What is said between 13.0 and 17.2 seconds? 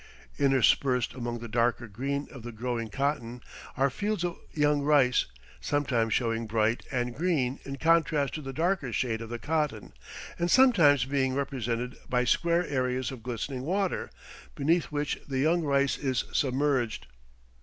of glistening water, beneath which the young rice is submerged.